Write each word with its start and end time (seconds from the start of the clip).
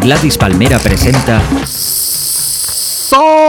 Gladys 0.00 0.36
Palmera 0.36 0.78
presenta 0.78 1.40
Soleado. 3.06 3.40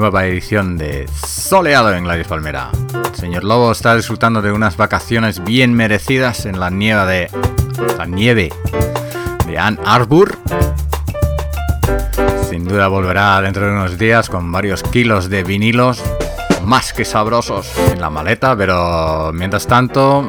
Nueva 0.00 0.24
edición 0.24 0.78
de 0.78 1.06
Soleado 1.26 1.94
en 1.94 2.04
Gladys 2.04 2.26
Palmera. 2.26 2.70
El 3.04 3.14
señor 3.14 3.44
Lobo 3.44 3.70
está 3.70 3.94
disfrutando 3.94 4.40
de 4.40 4.50
unas 4.50 4.78
vacaciones 4.78 5.44
bien 5.44 5.74
merecidas 5.74 6.46
en 6.46 6.58
la 6.58 6.70
nieve 6.70 7.04
de 7.04 7.30
la 7.98 8.06
nieve 8.06 8.50
de 9.46 9.58
Ann 9.58 9.78
Arbor. 9.84 10.38
Sin 12.48 12.64
duda 12.64 12.88
volverá 12.88 13.42
dentro 13.42 13.66
de 13.66 13.72
unos 13.72 13.98
días 13.98 14.30
con 14.30 14.50
varios 14.50 14.82
kilos 14.82 15.28
de 15.28 15.44
vinilos 15.44 16.02
más 16.64 16.94
que 16.94 17.04
sabrosos 17.04 17.70
en 17.92 18.00
la 18.00 18.08
maleta, 18.08 18.56
pero 18.56 19.32
mientras 19.34 19.66
tanto, 19.66 20.26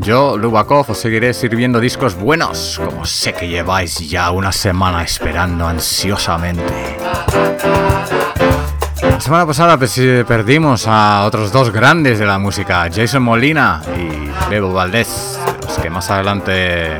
yo, 0.00 0.36
Lubakov, 0.36 0.90
os 0.90 0.98
seguiré 0.98 1.34
sirviendo 1.34 1.78
discos 1.78 2.16
buenos, 2.16 2.80
como 2.84 3.06
sé 3.06 3.32
que 3.32 3.46
lleváis 3.46 4.10
ya 4.10 4.32
una 4.32 4.50
semana 4.50 5.04
esperando 5.04 5.68
ansiosamente. 5.68 6.96
La 9.02 9.20
semana 9.20 9.46
pasada 9.46 9.76
pues, 9.76 9.94
perdimos 10.26 10.86
a 10.86 11.24
otros 11.24 11.52
dos 11.52 11.70
grandes 11.70 12.18
de 12.18 12.26
la 12.26 12.38
música, 12.38 12.88
Jason 12.92 13.22
Molina 13.22 13.82
y 13.96 14.50
Bebo 14.50 14.72
Valdés, 14.72 15.38
los 15.62 15.78
que 15.78 15.90
más 15.90 16.10
adelante 16.10 16.98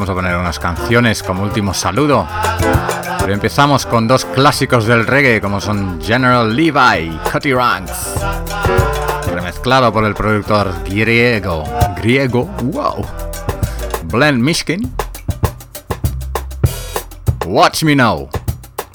Vamos 0.00 0.08
a 0.08 0.14
poner 0.14 0.34
unas 0.36 0.58
canciones 0.58 1.22
como 1.22 1.42
último 1.42 1.74
saludo. 1.74 2.26
Pero 3.18 3.34
empezamos 3.34 3.84
con 3.84 4.08
dos 4.08 4.24
clásicos 4.24 4.86
del 4.86 5.06
reggae 5.06 5.42
como 5.42 5.60
son 5.60 6.00
General 6.00 6.56
Levi 6.56 7.10
y 7.10 7.30
Cutty 7.30 7.52
Ranks. 7.52 8.14
Remezclado 9.30 9.92
por 9.92 10.04
el 10.04 10.14
productor 10.14 10.72
griego. 10.84 11.64
Griego, 11.96 12.44
wow. 12.62 13.04
Blend 14.04 14.42
Mishkin. 14.42 14.90
Watch 17.46 17.82
Me 17.82 17.94
Now. 17.94 18.39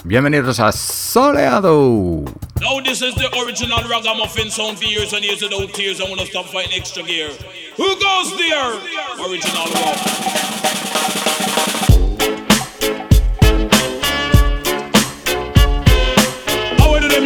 Bienvenidos 0.06 0.60
a 0.60 0.72
Soleado. 0.72 2.24
Now 2.62 2.80
this 2.80 3.02
is 3.02 3.16
the 3.16 3.28
original 3.44 3.80
ragamuffin 3.90 4.52
sound 4.52 4.78
for 4.78 4.84
years 4.86 5.14
and 5.14 5.26
years 5.26 5.42
without 5.42 5.74
tears. 5.74 6.00
I 6.00 6.08
wanna 6.08 6.28
stop 6.28 6.46
fighting 6.46 6.74
extra 6.80 7.02
gear. 7.02 7.30
Who 7.76 7.88
goes 8.00 8.38
there? 8.38 8.70
Original 9.26 9.66
one. 9.82 11.25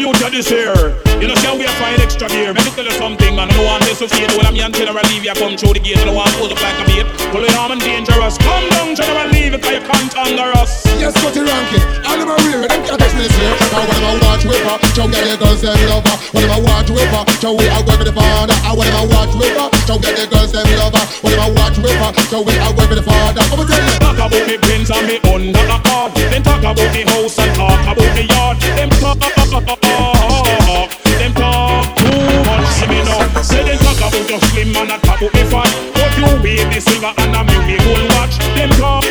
Youth 0.10 0.26
of 0.26 0.32
this 0.34 0.50
year. 0.50 0.74
You 1.22 1.28
know, 1.30 1.38
can 1.38 1.60
we 1.60 1.68
find 1.78 2.02
extra 2.02 2.28
gear? 2.30 2.54
Let 2.54 2.66
me 2.66 2.72
tell 2.74 2.86
you 2.86 2.96
something, 2.98 3.36
man. 3.36 3.50
I 3.50 3.54
don't 3.54 3.66
want 3.66 3.84
this 3.86 4.00
to 4.00 4.08
feel. 4.10 4.30
Well, 4.34 4.48
I'm 4.48 4.56
young 4.56 4.72
general 4.72 5.04
leave 5.14 5.26
you 5.26 5.36
come 5.38 5.54
through 5.54 5.78
the 5.78 5.82
gate. 5.84 6.02
I 6.02 6.06
don't 6.06 6.16
want 6.16 6.32
to 6.40 6.50
look 6.50 6.62
like 6.62 6.80
a 6.82 6.86
bait. 6.90 7.06
Pull 7.30 7.44
it 7.46 7.54
arm 7.60 7.78
and 7.78 7.82
dangerous. 7.82 8.38
Come 8.42 8.66
down, 8.74 8.96
general 8.96 9.30
leave 9.30 9.54
it, 9.54 9.62
cause 9.62 9.76
you 9.78 9.84
can't 9.86 10.14
anger 10.18 10.50
us. 10.58 10.86
Yes, 10.98 11.14
got 11.22 11.36
it 11.36 11.46
ranking. 11.46 11.84
All 12.08 12.18
of 12.18 12.26
my 12.26 12.38
rear, 12.48 12.66
them 12.66 12.82
can't 12.88 12.98
touch 12.98 13.14
this 13.14 13.34
year. 13.38 13.54
Now, 13.70 13.86
when 13.86 14.02
a 14.02 14.12
watch 14.24 14.44
whipper, 14.50 14.76
show 14.96 15.08
get 15.12 15.26
the 15.30 15.36
girls 15.38 15.62
them 15.62 15.78
lover. 15.92 16.16
When 16.34 16.50
a 16.50 16.58
watch 16.58 16.90
whipper, 16.90 17.22
show 17.38 17.54
we 17.54 17.66
are 17.70 17.84
going 17.84 18.00
with 18.00 18.10
the 18.10 18.16
father. 18.16 18.58
I 18.66 18.72
want 18.74 18.96
a 18.98 19.04
watch 19.06 19.34
whipper, 19.38 19.68
show 19.86 20.00
get 20.00 20.16
the 20.18 20.26
girls 20.26 20.52
them 20.56 20.66
lover. 20.80 21.04
When 21.22 21.38
a 21.38 21.48
watch 21.54 21.78
whipper, 21.78 22.10
show 22.32 22.42
we 22.42 22.56
are 22.58 22.74
going 22.74 22.90
with 22.90 23.00
the 23.04 23.06
father. 23.06 23.44
Tell 23.46 23.62
you. 23.62 23.96
Talk 24.00 24.18
about 24.18 24.44
me 24.48 24.56
pins 24.58 24.90
and 24.90 25.06
me 25.06 25.20
under 25.28 25.54
the 25.54 25.78
card. 25.86 26.16
Uh, 26.16 26.24
uh. 26.24 26.32
Then 26.32 26.42
talk 26.42 26.64
about 26.64 26.90
the 26.96 27.04
house 27.06 27.38
and 27.38 27.52
talk 27.54 27.84
about 27.84 28.12
the 28.16 28.24
yard. 28.26 28.58
Them 28.80 28.90
talk 28.98 29.20
uh, 29.22 29.99
talk, 30.44 30.90
them 31.04 31.34
talk 31.34 31.96
too 31.96 32.08
much. 32.48 32.68
See 32.78 32.88
me 32.88 33.00
now, 33.04 33.42
say 33.42 33.64
them 33.64 33.78
talk 33.80 34.00
about 34.00 34.30
your 34.30 34.40
slim 34.52 34.76
and 34.76 34.90
talk 34.90 35.22
about 35.22 35.34
me 35.34 35.44
fat. 35.48 35.72
But 35.94 36.12
you 36.18 36.28
wear 36.44 36.64
the 36.70 36.80
silver 36.80 37.14
and 37.18 37.36
a 37.36 37.42
me 37.44 37.78
gold 37.84 38.06
watch. 38.16 38.36
Them 38.56 38.70
talk, 38.80 39.04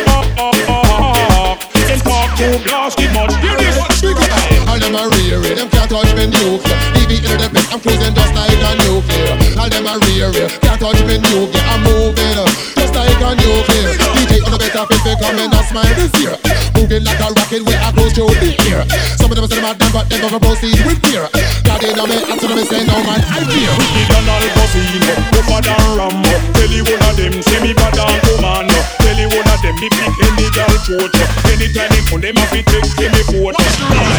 them 1.87 1.99
talk 2.01 2.29
too 2.37 2.55
glass 2.63 2.95
too 2.95 3.09
much. 3.13 3.33
Hear 3.41 3.57
this? 3.57 3.77
All 4.69 4.79
them 4.79 4.95
a 4.95 5.09
rear 5.17 5.43
eh? 5.43 5.55
them 5.55 5.69
can't 5.69 5.89
touch 5.89 6.13
me 6.15 6.25
nuclear. 6.25 6.77
Leave 6.95 7.11
it 7.11 7.25
in 7.25 7.37
the 7.37 7.49
bed, 7.51 7.65
I'm 7.71 7.79
cruising 7.79 8.13
just 8.13 8.33
like 8.33 8.63
a 8.63 8.71
nuclear. 8.85 9.35
All 9.59 9.69
them 9.69 9.85
a 9.85 9.97
rear 10.07 10.31
eh? 10.33 10.49
can't 10.61 10.79
touch 10.79 11.01
me 11.05 11.17
nuclear. 11.17 11.63
I'm 11.67 11.83
moving 11.83 12.37
eh. 12.37 12.48
Come 15.19 15.37
and 15.39 15.53
smile 15.67 15.93
this 15.99 16.11
year. 16.23 16.35
Moving 16.75 17.03
like 17.03 17.19
a 17.19 17.27
rocket, 17.35 17.61
where 17.67 17.79
I 17.83 17.91
go 17.91 18.07
through 18.09 18.33
the 18.39 18.55
air. 18.71 18.87
Some 19.19 19.29
of 19.31 19.35
them 19.35 19.45
say 19.51 19.59
them 19.59 19.75
damn, 19.75 19.91
but 19.91 20.07
they 20.09 20.19
never 20.19 20.39
proceed 20.39 20.79
with 20.87 20.99
fear. 21.03 21.27
God 21.67 21.83
in 21.83 21.99
me, 22.07 22.17
answer 22.31 22.47
them 22.47 22.63
say 22.63 22.81
no 22.87 22.95
man, 23.03 23.19
I 23.19 23.43
fear. 23.43 23.71
Wicked 23.75 24.15
and 24.15 24.29
all 24.31 24.47
casino, 24.55 25.11
tougher 25.35 25.59
than 25.59 25.79
Rambo. 25.99 26.33
Tell 26.55 26.71
you 26.71 26.83
one 26.87 27.03
of 27.03 27.13
them, 27.19 27.33
say 27.43 27.59
me 27.59 27.71
bad 27.75 27.99
and 27.99 28.19
commando. 28.23 28.79
Tell 29.03 29.19
you 29.19 29.29
one 29.29 29.47
of 29.51 29.59
them, 29.59 29.75
me 29.77 29.87
pick 29.91 30.38
girl 30.59 30.77
throat. 30.83 31.13
Anytime 31.47 31.89
they 31.91 32.03
put 32.07 32.21
them 32.21 32.37
off, 32.37 32.53
it 32.53 32.65
takes 32.65 32.91
me 32.97 33.07
photo. 33.31 33.63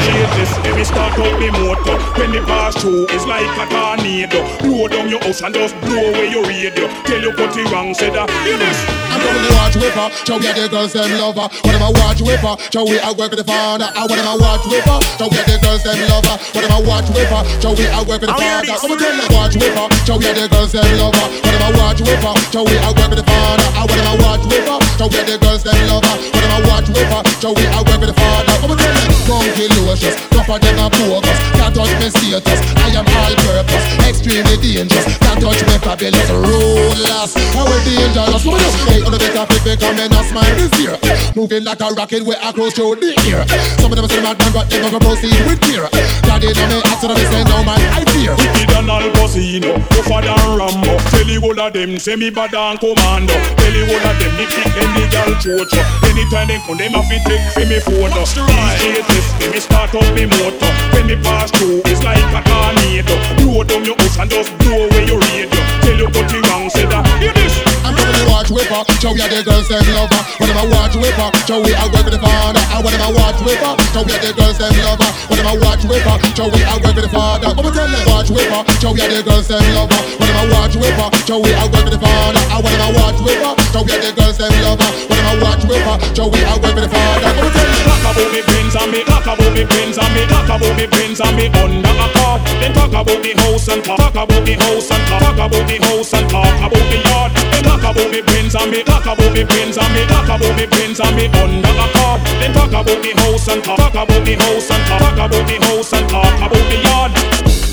Straight 0.00 0.30
this, 0.36 0.52
let 0.64 0.74
me 0.76 0.84
start 0.84 1.18
up 1.18 1.34
the 1.36 1.48
motor. 1.60 1.96
When 2.16 2.32
they 2.32 2.44
pass 2.44 2.76
through, 2.80 3.06
it's 3.10 3.26
like 3.26 3.44
a 3.44 3.64
tornado. 3.68 4.40
Blow 4.60 4.88
down 4.88 5.08
your 5.08 5.20
house 5.20 5.42
and 5.42 5.54
just 5.54 5.74
blow 5.80 6.12
away 6.12 6.30
your 6.30 6.44
radio. 6.44 6.88
Tell 7.04 7.20
you 7.20 7.32
cut 7.32 7.56
it 7.56 7.70
wrong, 7.70 7.94
say 7.94 8.10
that. 8.10 8.30
Hear 8.44 8.56
this. 8.56 8.78
I'm 9.10 9.20
to 9.20 9.52
watch 9.58 9.76
whipper, 9.76 10.06
show 10.24 10.38
get 10.38 10.56
the 10.56 10.68
girls 10.70 10.92
them 10.92 11.10
lover. 11.18 11.50
When 11.66 11.74
I'm 11.76 11.82
a 11.82 11.90
watch 11.98 12.22
whipper, 12.22 12.54
show 12.72 12.84
we 12.86 12.96
I 12.98 13.12
work 13.12 13.34
with 13.34 13.42
the 13.42 13.44
father. 13.44 13.90
Ah, 13.90 14.02
I 14.02 14.08
want 14.08 14.16
them 14.16 14.30
a 14.30 14.36
watch 14.38 14.64
whipper, 14.70 14.98
show 15.18 15.28
get 15.28 15.44
the 15.44 15.58
girls 15.60 15.82
them 15.82 15.98
lover. 16.08 16.36
When 16.54 16.64
I'm 16.64 16.78
a 16.78 16.88
watch 16.88 17.08
whipper, 17.10 17.42
show 17.60 17.74
we 17.74 17.84
I 17.90 18.00
work 18.06 18.22
with 18.22 18.30
the 18.30 18.38
father. 18.38 18.70
Ah, 18.70 18.80
I'm 18.80 18.96
them 18.96 19.18
watch 19.34 19.54
whipper, 19.58 19.86
show 20.06 20.18
get 20.18 20.34
the 20.38 20.46
girls 20.48 20.72
them 20.72 20.86
lover. 20.96 21.26
When 21.42 21.52
I'm 21.58 21.74
a 21.74 21.78
watch 21.78 22.00
whipper, 22.00 22.32
show 22.48 22.62
we 22.64 22.74
I 22.78 22.90
work 22.94 23.10
with 23.10 23.20
the 23.20 23.26
father. 23.26 23.66
I 23.76 23.82
want 23.84 23.98
them 23.98 24.08
a 24.08 24.14
watch 24.22 24.44
whipper, 24.46 24.78
show 24.96 25.08
get 25.10 25.26
the 25.26 25.36
girls 25.42 25.62
them 25.66 25.78
lover. 25.90 26.29
When 26.32 26.44
I'm 26.46 26.64
a 26.64 26.68
watch 26.68 26.88
whipper, 26.88 27.20
show 27.40 27.52
we 27.52 27.64
I 27.66 27.82
work 27.82 28.00
with 28.00 28.10
the 28.10 28.16
father. 28.16 28.54
I'm 28.60 28.72
tell 28.76 28.94
them 28.94 29.12
funky 29.26 29.66
luscious, 29.86 30.16
tougher 30.30 30.58
than 30.58 30.78
a 30.78 30.86
bogus. 30.90 31.38
Can't 31.58 31.74
touch 31.74 31.94
me 32.00 32.08
status, 32.10 32.60
I 32.78 32.94
am 32.94 33.06
all 33.06 33.34
purpose, 33.44 33.86
extremely 34.06 34.56
dangerous. 34.58 35.06
Can't 35.18 35.40
touch 35.40 35.62
me 35.66 35.76
fabulous, 35.82 36.30
ruthless. 36.30 37.34
How 37.54 37.66
we 37.66 37.76
dangerous, 37.86 38.44
we 38.44 38.58
do? 38.58 38.70
Hey, 38.86 39.00
on 39.02 39.10
the 39.12 39.18
better 39.18 39.44
people 39.46 39.76
come 39.78 39.98
and 39.98 40.14
smile 40.26 40.54
this 40.54 40.72
year. 40.78 40.94
Moving 41.34 41.64
like 41.64 41.80
a 41.80 41.88
rocket, 41.94 42.22
we 42.22 42.34
are 42.34 42.52
close 42.52 42.74
to 42.74 42.94
the 42.94 43.10
ear. 43.26 43.42
Some 43.78 43.90
of 43.92 43.96
them 43.98 44.06
say 44.08 44.22
mad 44.22 44.38
man, 44.38 44.52
but 44.52 44.70
they 44.70 44.80
never 44.80 44.98
proceed 44.98 45.36
with 45.46 45.60
fear. 45.66 45.86
Daddy, 46.26 46.50
no 46.54 46.64
me, 46.70 46.78
answer 46.90 47.08
them, 47.08 47.18
say 47.30 47.42
no 47.46 47.62
man, 47.62 47.80
I 47.94 48.02
fear. 48.12 48.34
Wicked 48.34 48.70
and 48.74 48.90
Al 48.90 49.06
Pacino, 49.14 49.72
tougher 49.90 50.22
than 50.22 50.58
Rambo. 50.58 50.92
Tell 51.10 51.28
you 51.28 51.40
all 51.42 51.58
of 51.58 51.72
them, 51.72 51.98
say 51.98 52.16
me 52.16 52.30
bad 52.30 52.54
and 52.54 52.78
commando. 52.78 53.34
Tell 53.58 53.74
you 53.74 53.86
all 53.88 54.06
of 54.06 54.14
them, 54.18 54.32
me 54.38 54.44
pick 54.46 54.74
any 54.78 55.04
girl 55.10 55.32
chocho. 55.38 55.80
Anytime 56.20 56.48
they 56.48 56.58
come, 56.58 56.76
them 56.76 56.92
have 56.92 57.08
to 57.08 57.18
take 57.24 57.40
for 57.54 57.64
me 57.64 57.80
photo. 57.80 58.24
Straight 58.26 59.06
this, 59.08 59.50
me 59.50 59.58
start 59.58 59.94
up 59.94 60.14
me 60.14 60.26
motor. 60.26 60.68
When 60.92 61.06
me 61.06 61.16
pass 61.16 61.50
through, 61.50 61.80
it's 61.86 62.04
like 62.04 62.20
a 62.36 62.44
tornado. 62.44 63.16
Blow 63.38 63.64
down 63.64 63.86
your 63.86 63.96
house 63.96 64.18
and 64.18 64.30
just 64.30 64.56
blow 64.58 64.84
away 64.84 65.06
your 65.06 65.18
radio. 65.18 65.48
Tell 65.80 65.96
you 65.96 66.08
what 66.12 66.30
you 66.30 66.42
wrong, 66.42 66.68
say 66.68 66.84
that. 66.84 67.06
Hear 67.22 67.32
this. 67.32 67.69
To 68.10 68.26
watch 68.26 68.50
whipper, 68.50 68.82
show 68.98 69.14
ya 69.14 69.30
the 69.30 69.40
girls 69.46 69.68
them 69.70 69.86
lover. 69.94 70.18
When 70.42 70.50
I'm 70.50 70.66
a 70.66 70.74
watch 70.74 70.98
whipper, 70.98 71.30
show 71.46 71.62
we 71.62 71.70
work 71.70 72.04
with 72.04 72.10
the 72.10 72.18
father. 72.18 72.58
I 72.74 72.82
want 72.82 72.98
them 72.98 73.06
a 73.06 73.10
watch 73.14 73.38
whipper, 73.40 73.72
show 73.94 74.02
ya 74.02 74.18
the 74.18 74.34
girls 74.34 74.58
them 74.58 74.74
lover. 74.82 75.10
When 75.30 75.38
I'm 75.40 75.54
a 75.54 75.62
watch 75.62 75.84
whipper, 75.86 76.16
show 76.34 76.50
we 76.50 76.60
work 76.66 76.82
with 76.82 77.06
the 77.06 77.12
father. 77.14 77.54
Come 77.54 77.66
on, 77.66 77.72
tell 77.72 77.86
them 77.86 78.02
watch 78.10 78.30
whipper, 78.34 78.60
show 78.82 78.92
ya 78.98 79.06
the 79.06 79.22
girls 79.22 79.46
them 79.46 79.62
lover. 79.78 80.00
When 80.18 80.26
I'm 80.26 80.42
a 80.42 80.52
watch 80.52 80.74
whipper, 80.74 81.06
show 81.22 81.38
we 81.38 81.50
work 81.54 81.70
with 81.70 81.94
the 81.94 82.00
father. 82.02 82.42
I 82.50 82.58
want 82.58 82.74
them 82.74 82.82
a 82.82 82.98
watch 82.98 83.20
whipper, 83.22 83.52
show 83.70 83.82
ya 83.86 83.96
the 84.02 84.10
girls 84.10 84.36
them 84.42 84.54
lover. 84.66 84.90
When 85.06 85.18
I'm 85.22 85.30
a 85.30 85.44
watch 85.46 85.62
whipper, 85.70 85.96
show 86.10 86.26
we 86.26 86.40
work 86.42 86.74
with 86.74 86.84
the 86.84 86.90
father. 86.90 87.30
Come 87.30 87.46
on, 87.46 87.52
tell 87.54 87.68
them. 87.70 87.78
Talk 87.86 88.04
about 88.10 88.28
me 88.34 88.40
pins 88.42 88.74
and 88.74 88.90
me, 88.90 89.00
talk 89.06 89.26
about 89.30 89.52
me 89.54 89.62
pins 89.64 89.98
and 90.02 90.12
me, 90.12 90.22
talk 90.26 90.50
about 90.50 90.74
me 90.74 90.86
pins 90.90 91.20
and 91.22 91.34
me 91.38 91.46
under 91.54 91.94
a 91.94 92.06
car. 92.18 92.42
Then 92.58 92.74
talk 92.74 92.90
about 92.90 93.20
the 93.22 93.32
house 93.38 93.68
and 93.70 93.82
talk, 93.86 94.02
about 94.18 94.42
the 94.42 94.54
house 94.58 94.90
and 94.90 95.04
talk 95.06 95.38
about 95.38 95.62
the 95.70 95.76
house 95.78 96.10
and 96.10 96.26
talk 96.26 96.58
about 96.58 96.86
the 96.90 96.98
yard. 97.06 97.30
Then 97.54 97.62
talk 97.64 97.86
about 97.86 97.99
me 98.08 98.22
pins 98.22 98.54
and 98.54 98.70
me, 98.70 98.82
talk 98.82 99.04
about 99.04 99.32
me 99.32 99.44
pins 99.44 99.76
and 99.76 99.92
me, 99.92 100.06
talk 100.06 100.24
about 100.24 100.56
me 100.56 100.66
pins 100.66 101.00
and 101.00 101.16
me 101.16 101.26
under 101.36 101.68
a 101.68 101.86
car. 101.92 102.18
Then 102.40 102.52
talk 102.54 102.70
about 102.70 103.02
the 103.02 103.12
house 103.16 103.48
and 103.48 103.64
talk, 103.64 103.92
about 103.92 104.24
the 104.24 104.34
house 104.36 104.70
and 104.70 104.84
talk, 104.86 105.12
about 105.12 105.30
the 105.30 105.56
house 105.66 105.92
and 105.92 106.08
talk 106.08 106.38
about 106.38 106.64
the 106.70 106.78
yard. 106.82 107.69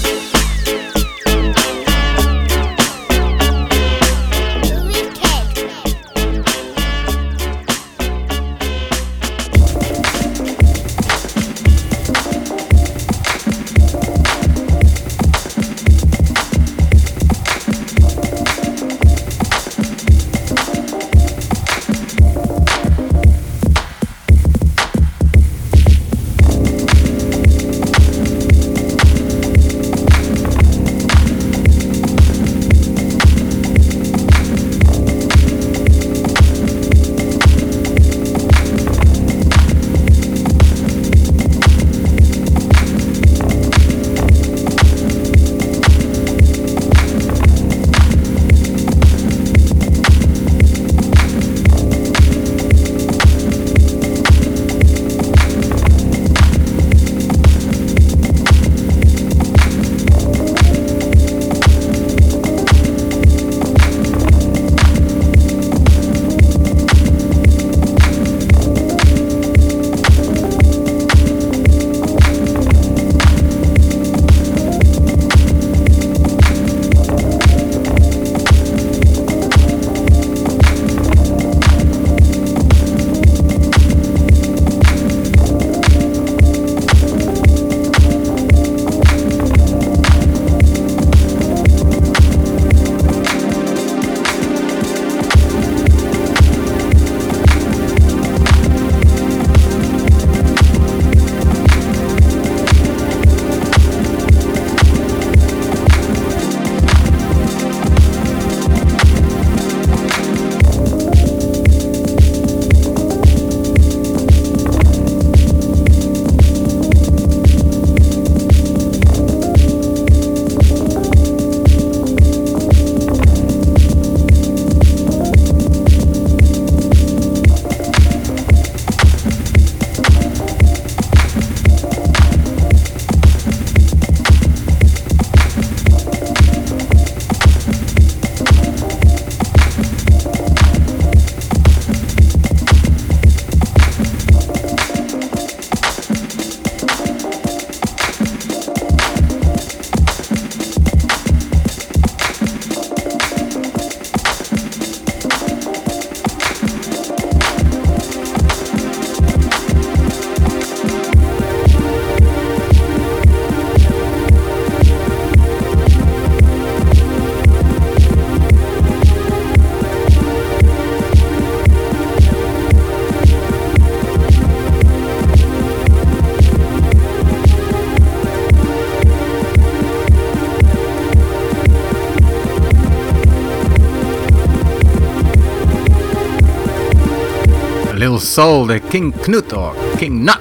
Soul 188.19 188.67
de 188.67 188.81
King 188.81 189.11
Knut 189.11 189.53
o 189.53 189.73
King 189.99 190.23
Nut, 190.23 190.39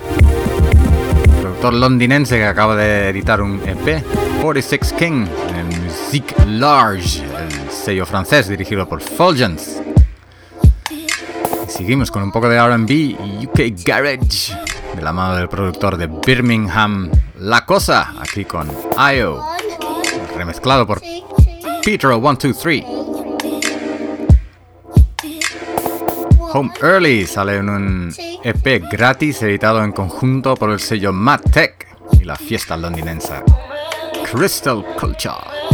productor 1.41 1.75
londinense 1.75 2.37
que 2.37 2.45
acaba 2.45 2.77
de 2.77 3.11
editar 3.11 3.41
un 3.41 3.61
EP, 3.67 4.03
46 4.41 4.93
King, 4.93 5.27
en 5.55 5.85
Musique 5.85 6.35
Large, 6.47 7.23
el 7.23 7.71
sello 7.71 8.07
francés 8.07 8.49
dirigido 8.49 8.89
por 8.89 9.01
Fulgence. 9.01 9.83
seguimos 11.69 12.11
con 12.11 12.23
un 12.23 12.33
poco 12.33 12.49
de 12.49 12.59
RB 12.59 12.91
y 12.91 13.47
UK 13.47 13.85
Garage, 13.85 14.55
de 14.95 15.03
la 15.03 15.13
mano 15.13 15.37
del 15.37 15.49
productor 15.49 15.97
de 15.97 16.07
Birmingham, 16.07 17.11
La 17.41 17.67
Cosa, 17.67 18.15
aquí 18.21 18.45
con 18.45 18.71
IO, 19.15 19.43
remezclado 20.37 20.87
por 20.87 21.01
Peter 21.85 22.11
123. 22.11 22.96
Home 26.59 26.73
Early 26.81 27.27
sale 27.27 27.57
en 27.57 27.69
un 27.69 28.15
EP 28.43 28.83
gratis 28.91 29.43
editado 29.43 29.85
en 29.85 29.93
conjunto 29.93 30.55
por 30.55 30.71
el 30.71 30.81
sello 30.81 31.13
Mad 31.13 31.43
Tech 31.53 31.87
y 32.19 32.25
la 32.25 32.35
fiesta 32.35 32.79
londinense 32.79 33.43
Crystal 34.33 34.83
Culture. 34.99 35.66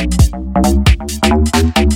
Thank 0.00 1.90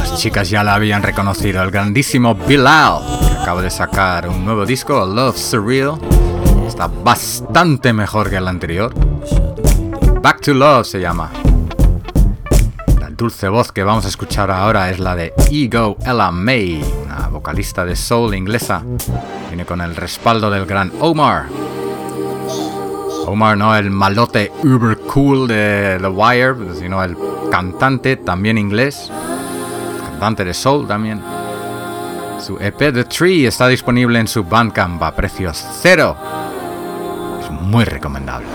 Las 0.00 0.18
chicas 0.18 0.50
ya 0.50 0.64
la 0.64 0.74
habían 0.74 1.02
reconocido, 1.02 1.62
el 1.62 1.70
grandísimo 1.70 2.34
Bilal, 2.34 3.00
que 3.20 3.34
acaba 3.40 3.62
de 3.62 3.70
sacar 3.70 4.28
un 4.28 4.44
nuevo 4.44 4.66
disco, 4.66 5.06
Love 5.06 5.36
Surreal. 5.36 5.98
Está 6.66 6.88
bastante 6.88 7.92
mejor 7.92 8.28
que 8.28 8.36
el 8.36 8.48
anterior. 8.48 8.92
Back 10.20 10.40
to 10.40 10.54
Love 10.54 10.86
se 10.86 11.00
llama 11.00 11.30
dulce 13.18 13.48
voz 13.48 13.72
que 13.72 13.82
vamos 13.82 14.04
a 14.04 14.08
escuchar 14.08 14.48
ahora 14.48 14.90
es 14.90 15.00
la 15.00 15.16
de 15.16 15.34
Ego 15.50 15.96
Ella 16.02 16.30
May, 16.30 16.80
una 17.04 17.26
vocalista 17.26 17.84
de 17.84 17.96
soul 17.96 18.32
inglesa. 18.32 18.84
Viene 19.48 19.64
con 19.64 19.80
el 19.80 19.96
respaldo 19.96 20.48
del 20.48 20.64
gran 20.66 20.92
Omar. 21.00 21.46
Omar 23.26 23.58
no 23.58 23.74
el 23.74 23.90
malote 23.90 24.52
uber 24.62 24.96
cool 24.98 25.48
de 25.48 25.98
The 26.00 26.06
Wire, 26.06 26.54
sino 26.78 27.02
el 27.02 27.16
cantante 27.50 28.18
también 28.18 28.56
inglés, 28.56 29.10
cantante 30.00 30.44
de 30.44 30.54
soul 30.54 30.86
también. 30.86 31.20
Su 32.40 32.56
EP 32.60 32.78
The 32.78 33.04
Tree 33.04 33.46
está 33.46 33.66
disponible 33.66 34.20
en 34.20 34.28
su 34.28 34.44
Bandcamp 34.44 35.02
a 35.02 35.16
precios 35.16 35.66
cero. 35.82 36.16
Es 37.42 37.50
muy 37.50 37.84
recomendable. 37.84 38.46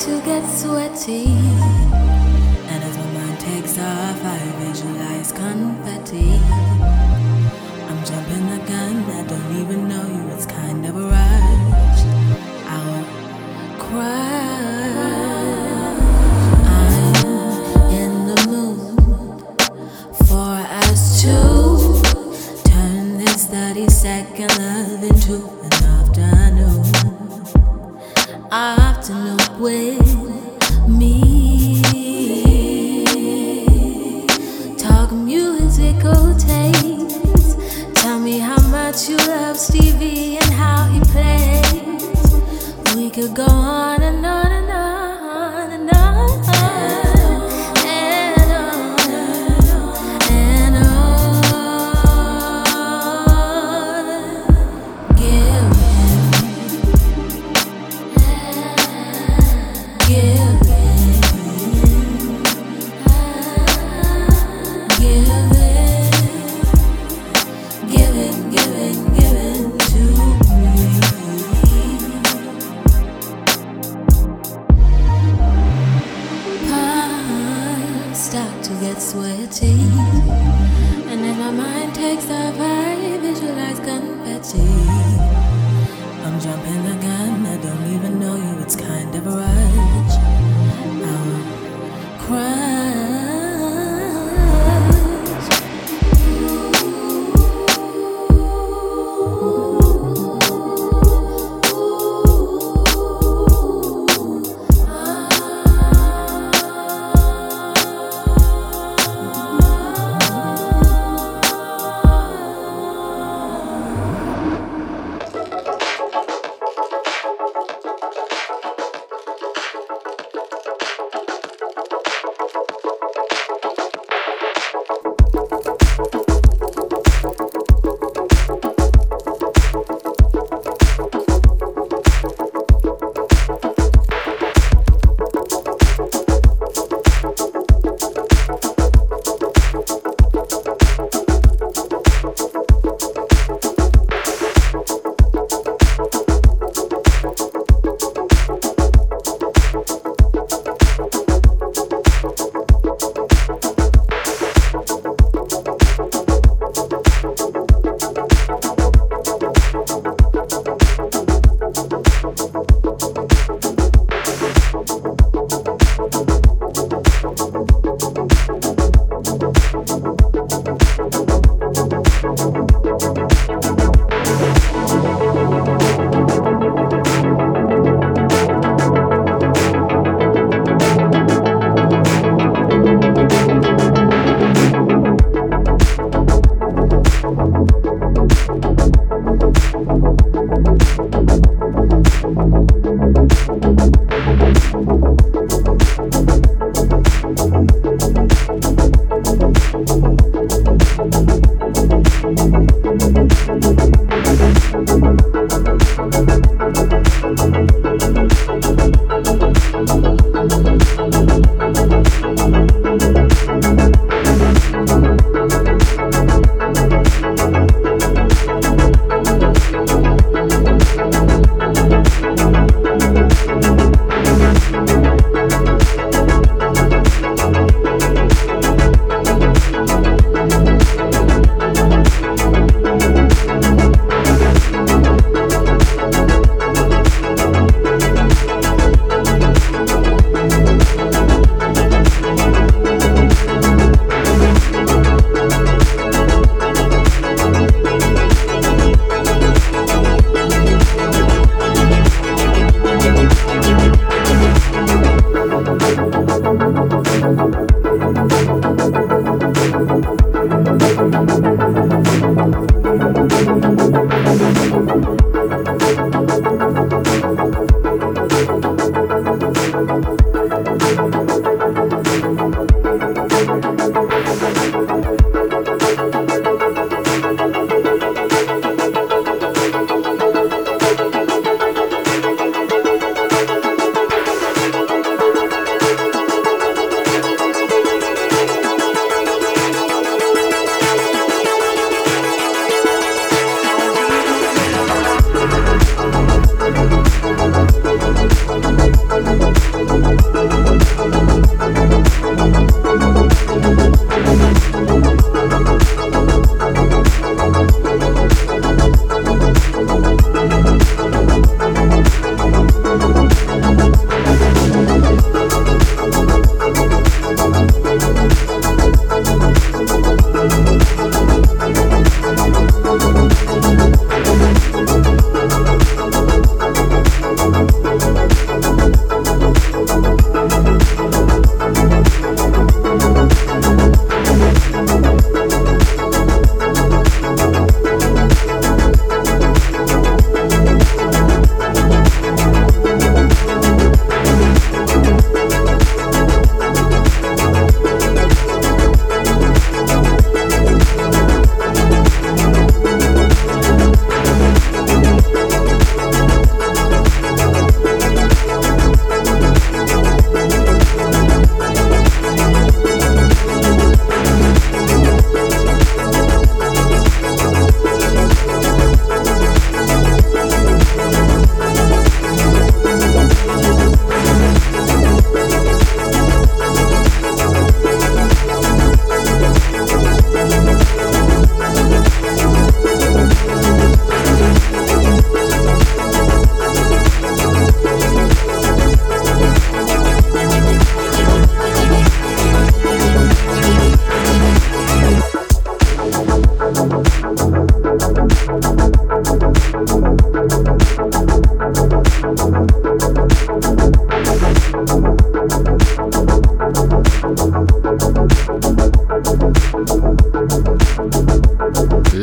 to 0.00 0.18
get 0.22 0.46
sweaty. 0.48 1.26
And 2.72 2.82
as 2.84 2.96
my 2.96 3.04
mind 3.12 3.38
takes 3.38 3.78
off, 3.78 4.24
I 4.24 4.38
visualize 4.60 5.30
confetti. 5.30 6.40
I'm 7.88 8.02
jumping 8.06 8.46
the 8.48 8.64
gun, 8.66 9.04
I 9.04 9.22
don't 9.28 9.56
even 9.60 9.88
know 9.88 10.06
you, 10.06 10.34
it's 10.34 10.46
kind 10.46 10.86
of 10.86 10.96
a 10.96 11.02
rush. 11.02 12.00
I'll 12.66 13.78
cry. 13.78 14.49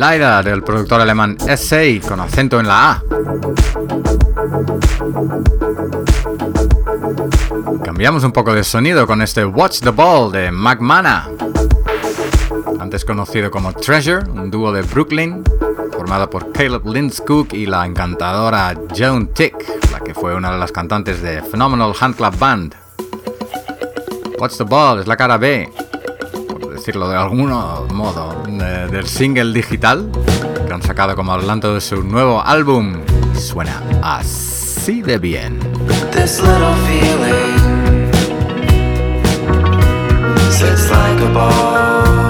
Laida 0.08 0.42
del 0.42 0.64
productor 0.64 1.02
alemán 1.02 1.36
SA 1.38 2.00
con 2.08 2.22
acento 2.22 2.62
en 2.62 2.68
la 2.70 2.92
A. 2.92 3.04
Cambiamos 7.84 8.24
un 8.24 8.32
poco 8.32 8.54
de 8.54 8.64
sonido 8.64 9.06
con 9.06 9.22
este 9.22 9.44
Watch 9.44 9.82
the 9.82 9.90
Ball 9.90 10.32
de 10.32 10.50
McMana, 10.50 11.28
antes 12.80 13.04
conocido 13.04 13.52
como 13.52 13.74
Treasure, 13.74 14.30
un 14.32 14.50
dúo 14.50 14.72
de 14.72 14.82
Brooklyn, 14.84 15.44
formado 15.92 16.30
por 16.30 16.54
Caleb 16.54 16.86
Lindscook 16.86 17.52
y 17.52 17.66
la 17.66 17.86
encantadora 17.86 18.76
Joan 18.98 19.28
Tick, 19.34 19.92
la 19.92 20.00
que 20.00 20.14
fue 20.14 20.34
una 20.34 20.54
de 20.54 20.58
las 20.58 20.72
cantantes 20.72 21.22
de 21.22 21.42
Phenomenal 21.42 21.92
Hand 22.00 22.16
Club 22.16 22.38
Band. 22.40 22.76
Watch 24.40 24.56
the 24.56 24.64
Ball 24.64 25.02
es 25.02 25.08
la 25.08 25.18
cara 25.18 25.36
B, 25.38 25.70
por 26.48 26.74
decirlo 26.74 27.10
de 27.10 27.18
algún 27.18 27.50
modo, 27.50 28.27
del 28.58 29.08
single 29.08 29.54
digital 29.54 30.10
que 30.68 30.74
han 30.74 30.82
sacado 30.82 31.16
como 31.16 31.34
adelanto 31.34 31.74
de 31.74 31.82
su 31.82 32.04
nuevo 32.04 32.42
álbum. 32.44 33.02
Suena 33.36 33.82
así 34.02 35.02
de 35.02 35.18
bien. 35.18 35.60
This 36.12 36.42
little 36.42 36.76
feeling 36.88 38.12
sits 40.52 40.90
like 40.90 41.22
a 41.22 41.34
ball. 41.34 42.27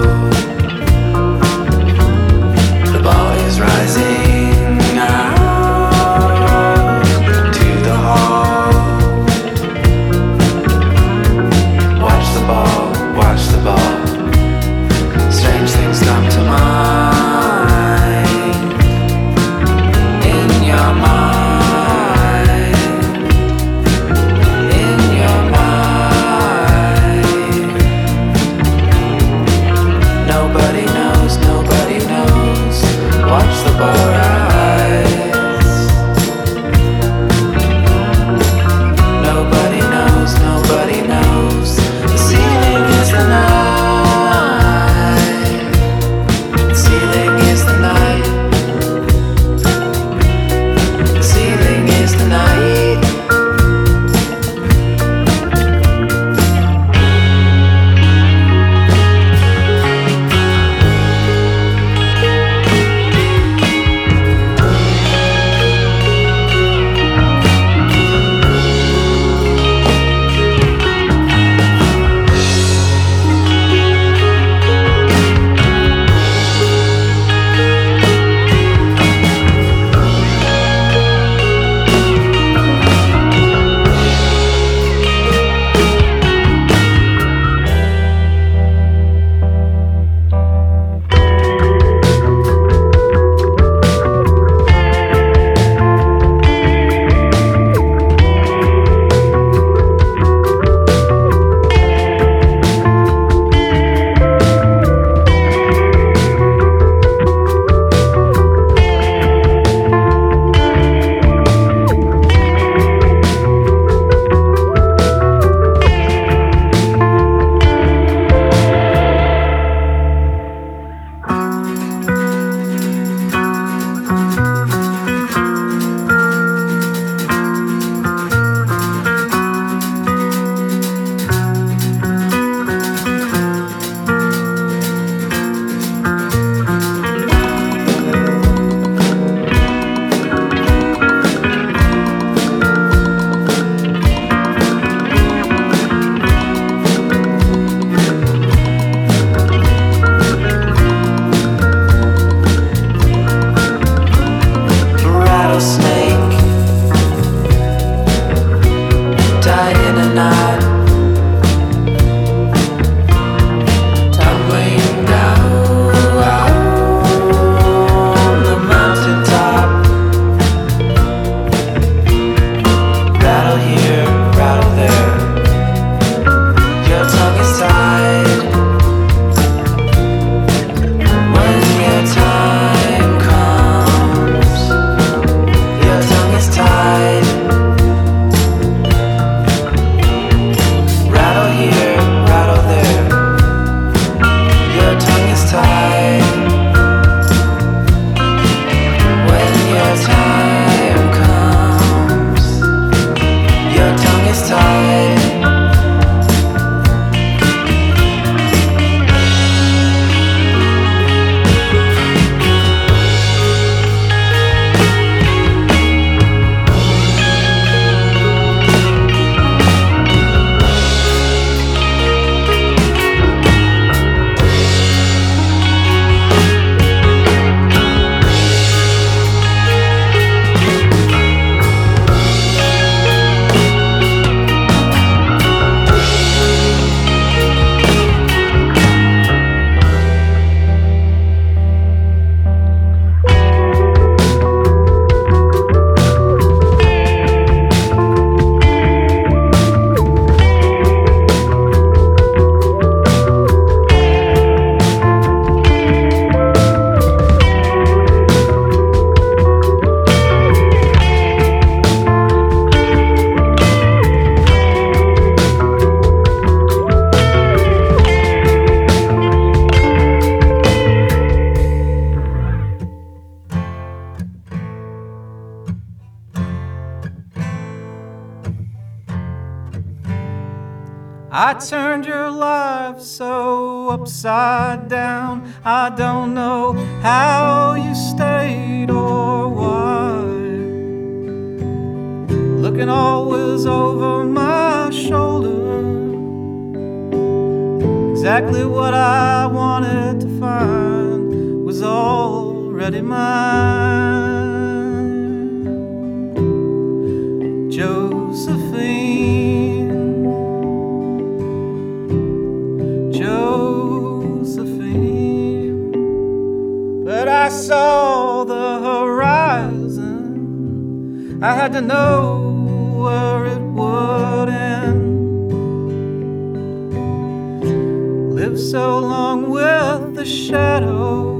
shadow. 330.27 331.35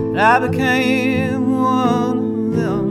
And 0.00 0.20
I 0.20 0.38
became 0.40 1.52
one 1.62 2.18
of 2.18 2.56
them. 2.56 2.81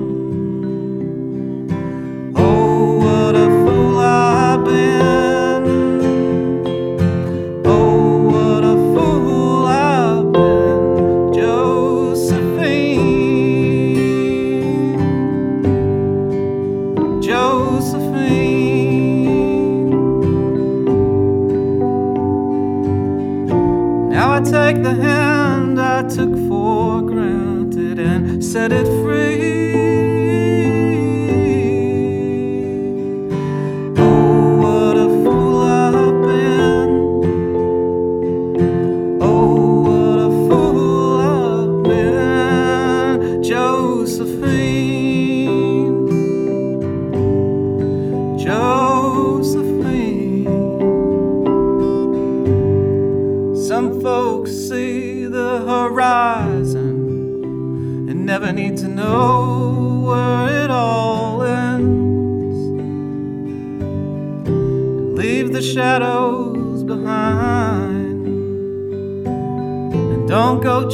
said 28.51 28.73
it 28.73 28.90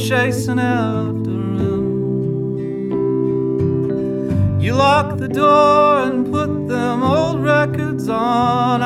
chasing 0.08 0.58
after 0.58 1.30
him. 1.30 1.84
You 4.58 4.72
lock 4.72 5.18
the 5.18 5.28
door 5.28 6.04
and 6.04 6.32
put 6.32 6.66
them 6.66 7.02
old 7.02 7.42
records 7.44 8.08
on. 8.08 8.80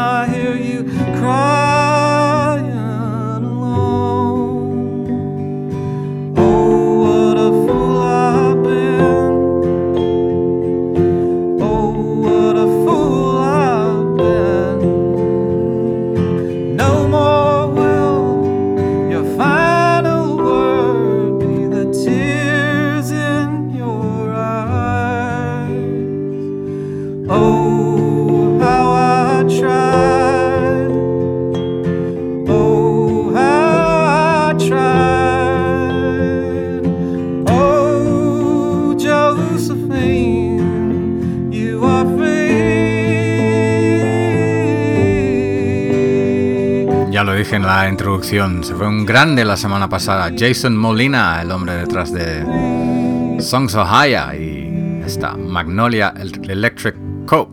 En 47.54 47.62
la 47.66 47.86
introducción, 47.86 48.64
se 48.64 48.74
fue 48.74 48.88
un 48.88 49.04
grande 49.04 49.44
la 49.44 49.58
semana 49.58 49.88
pasada. 49.88 50.30
Jason 50.34 50.74
Molina, 50.74 51.42
el 51.42 51.50
hombre 51.50 51.74
detrás 51.74 52.10
de 52.12 53.36
Songs 53.40 53.74
Haya 53.74 54.34
y 54.34 55.02
esta 55.04 55.36
Magnolia 55.36 56.14
Electric 56.16 57.01
Co. 57.26 57.50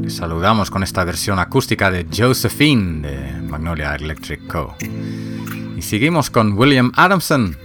Le 0.00 0.10
saludamos 0.10 0.70
con 0.70 0.82
esta 0.82 1.04
versión 1.04 1.38
acústica 1.38 1.90
de 1.90 2.06
Josephine 2.14 3.08
de 3.08 3.42
Magnolia 3.42 3.94
Electric 3.94 4.46
Co. 4.46 4.76
Y 5.76 5.82
seguimos 5.82 6.30
con 6.30 6.52
William 6.58 6.92
Adamson, 6.94 7.56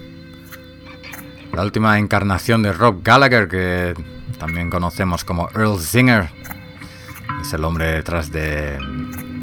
la 1.54 1.64
última 1.64 2.00
encarnación 2.00 2.64
de 2.64 2.74
Rob 2.74 3.02
Gallagher 3.04 3.48
que 3.48 3.94
también 4.40 4.70
conocemos 4.70 5.24
como 5.24 5.50
Earl 5.56 5.80
Singer. 5.80 6.30
Es 7.42 7.54
el 7.54 7.64
hombre 7.64 7.92
detrás 7.92 8.32
de 8.32 8.78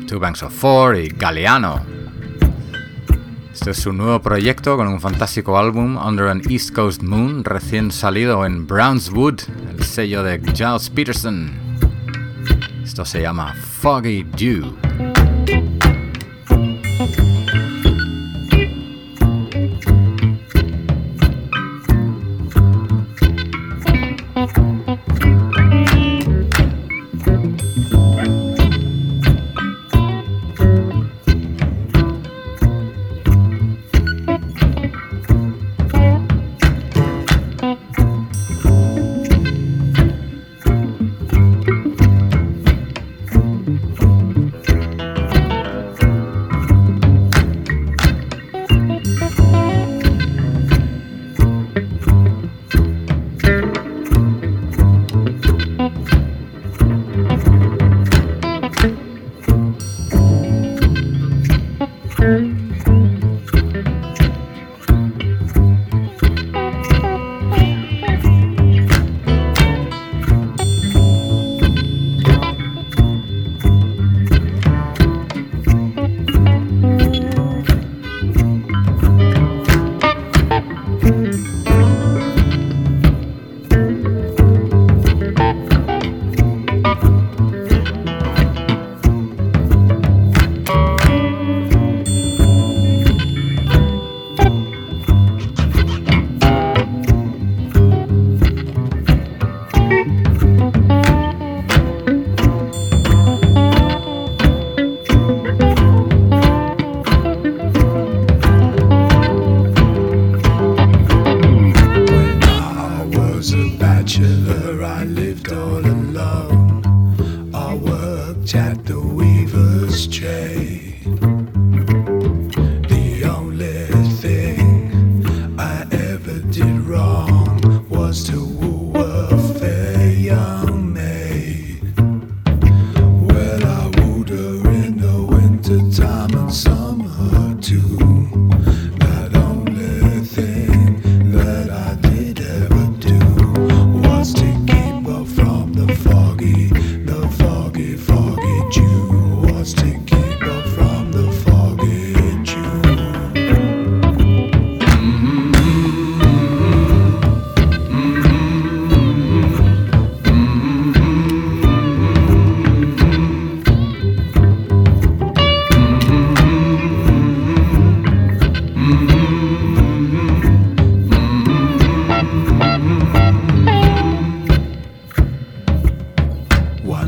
Two 0.07 0.19
Banks 0.19 0.43
of 0.43 0.53
Four 0.53 0.97
y 0.97 1.09
Galeano. 1.09 1.98
Este 3.59 3.73
es 3.73 3.79
su 3.79 3.93
nuevo 3.93 4.23
proyecto 4.23 4.77
con 4.77 4.87
un 4.87 5.01
fantástico 5.01 5.59
álbum, 5.59 5.97
Under 5.97 6.29
an 6.29 6.43
East 6.49 6.73
Coast 6.73 7.03
Moon, 7.03 7.43
recién 7.43 7.91
salido 7.91 8.47
en 8.47 8.69
Brownswood, 8.69 9.41
el 9.77 9.83
sello 9.83 10.23
de 10.23 10.41
Giles 10.55 10.89
Peterson. 10.89 11.51
Esto 12.85 13.05
se 13.05 13.21
llama 13.21 13.53
Foggy 13.55 14.23
Dew. 14.23 15.18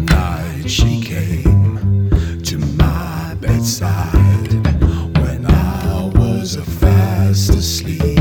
Night 0.06 0.68
she 0.68 1.00
came 1.02 2.10
to 2.42 2.58
my 2.76 3.36
bedside 3.40 4.52
when 5.18 5.46
I 5.46 6.10
was 6.14 6.56
fast 6.56 7.50
asleep. 7.50 8.19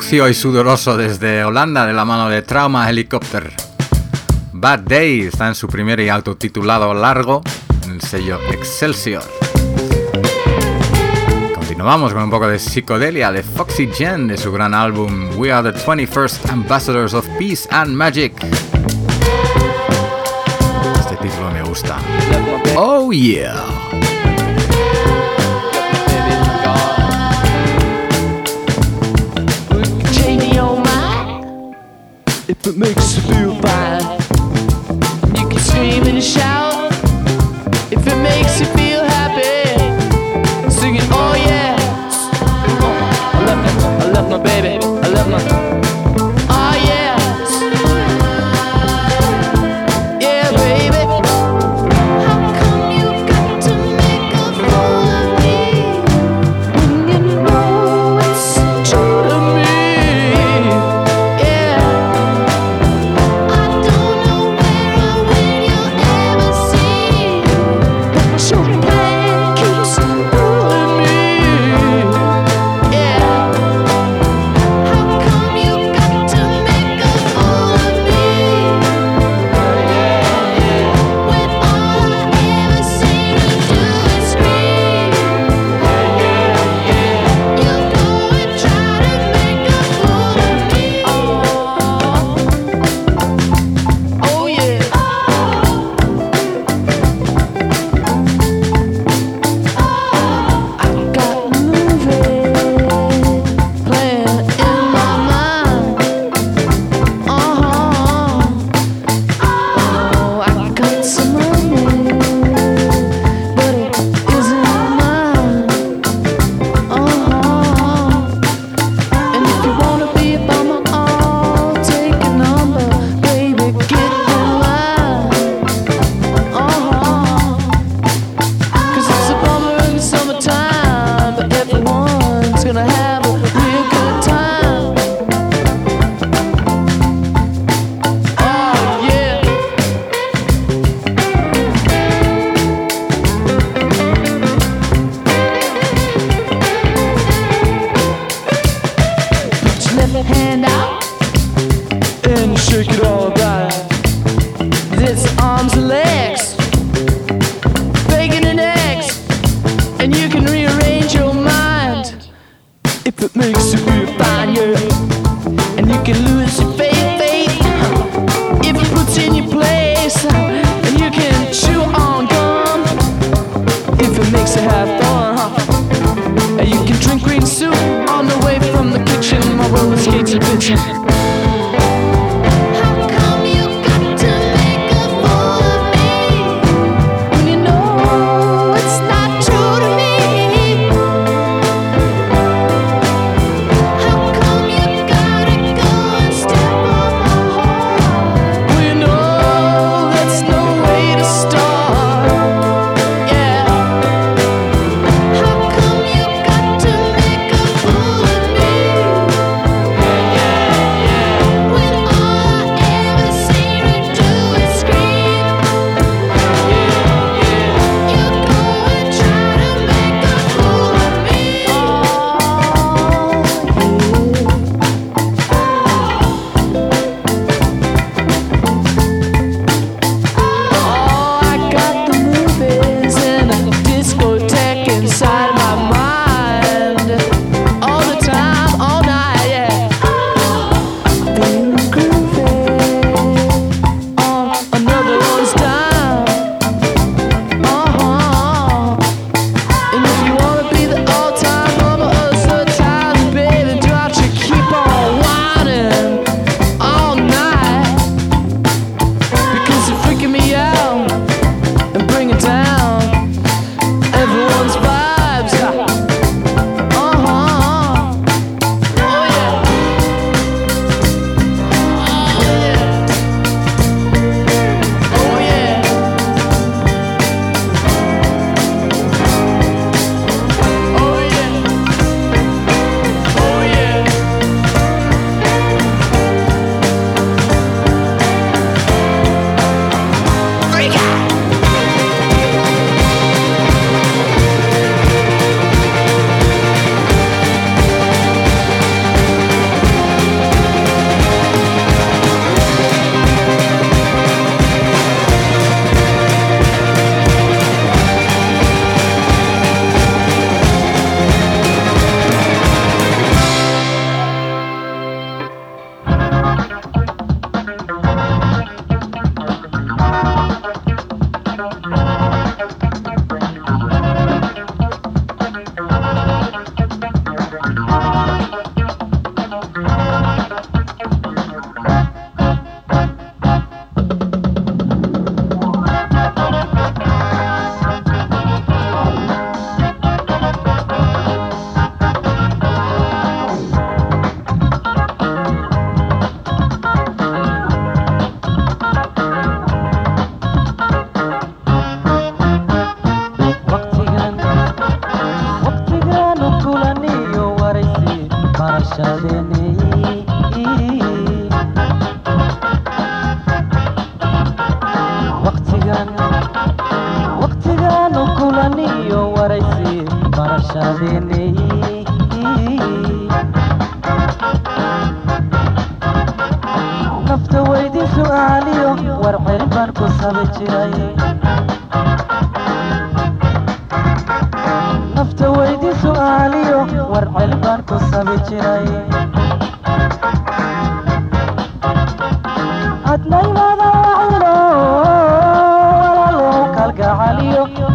Sucio 0.00 0.28
y 0.28 0.34
sudoroso 0.34 0.96
desde 0.96 1.42
Holanda 1.42 1.84
de 1.84 1.92
la 1.92 2.04
mano 2.04 2.28
de 2.28 2.42
Trauma 2.42 2.88
Helicopter. 2.88 3.52
Bad 4.52 4.80
Day 4.80 5.22
está 5.22 5.48
en 5.48 5.56
su 5.56 5.66
primer 5.66 5.98
y 5.98 6.08
autotitulado 6.08 6.94
largo 6.94 7.42
en 7.82 7.94
el 7.94 8.00
sello 8.00 8.38
Excelsior. 8.52 9.24
Continuamos 11.52 12.12
con 12.12 12.22
un 12.22 12.30
poco 12.30 12.46
de 12.46 12.60
psicodelia 12.60 13.32
de 13.32 13.42
Foxy 13.42 13.88
Gen 13.88 14.28
de 14.28 14.36
su 14.36 14.52
gran 14.52 14.72
álbum 14.72 15.36
We 15.36 15.50
Are 15.50 15.72
the 15.72 15.76
21st 15.76 16.48
Ambassadors 16.48 17.12
of 17.12 17.26
Peace 17.36 17.66
and 17.72 17.90
Magic. 17.92 18.34
Este 21.00 21.16
título 21.16 21.50
me 21.50 21.62
gusta. 21.62 21.98
Oh 22.76 23.10
yeah. 23.10 23.87
It 32.68 32.76
makes 32.76 33.17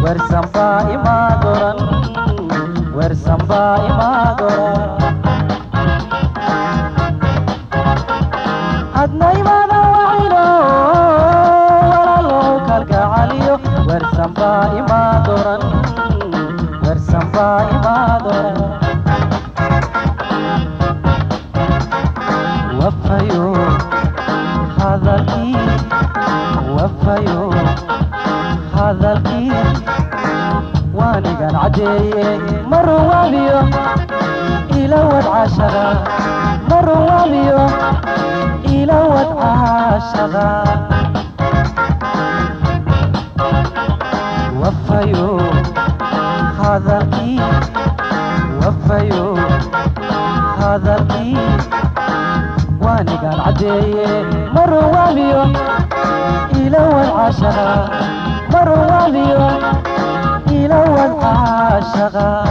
bersama 0.04 0.84
imagoran 0.92 1.80
bersama 2.92 3.80
imagoran 3.88 4.83
jeeye 31.76 32.38
maruwaamiyo 32.70 33.60
ilawad 34.82 35.24
caashada 35.24 35.84
maruwaamiyo 36.68 37.60
ilawad 38.74 39.28
caashada 39.40 40.46
wafayo 44.62 45.40
hadalkii 46.62 47.40
wafayo 48.66 49.38
hadalkii. 50.60 51.38
Waanigaan 52.84 53.40
cadeeye 53.44 54.06
maruwaamiyo 54.54 55.42
ilawad 56.66 57.08
caashada 57.16 57.88
maruwa 58.52 58.93
والعاشقة 60.94 62.44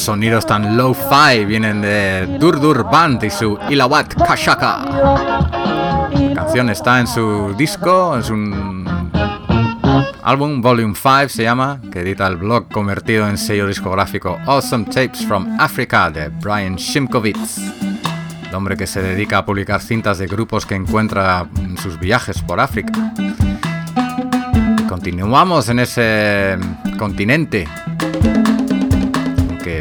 sonidos 0.00 0.46
tan 0.46 0.78
low-fi 0.78 1.44
vienen 1.44 1.82
de 1.82 2.38
Durdur 2.38 2.84
Band 2.90 3.22
y 3.22 3.30
su 3.30 3.58
Ilawat 3.68 4.14
Kashaka. 4.14 4.84
La 6.10 6.32
canción 6.34 6.70
está 6.70 7.00
en 7.00 7.06
su 7.06 7.54
disco, 7.56 8.16
es 8.16 8.30
un 8.30 9.10
álbum, 10.22 10.62
Volume 10.62 10.94
5 10.94 11.28
se 11.28 11.42
llama, 11.42 11.80
que 11.92 12.00
edita 12.00 12.26
el 12.28 12.36
blog 12.36 12.68
convertido 12.68 13.28
en 13.28 13.36
sello 13.36 13.66
discográfico 13.66 14.38
Awesome 14.46 14.86
Tapes 14.86 15.26
from 15.26 15.60
Africa 15.60 16.10
de 16.10 16.28
Brian 16.28 16.76
Shimkovitz, 16.76 17.58
el 18.48 18.54
hombre 18.54 18.78
que 18.78 18.86
se 18.86 19.02
dedica 19.02 19.38
a 19.38 19.44
publicar 19.44 19.82
cintas 19.82 20.16
de 20.18 20.26
grupos 20.26 20.64
que 20.64 20.76
encuentra 20.76 21.46
en 21.58 21.76
sus 21.76 21.98
viajes 21.98 22.40
por 22.40 22.58
África. 22.58 22.92
Continuamos 24.88 25.68
en 25.68 25.80
ese 25.80 26.58
continente 26.98 27.68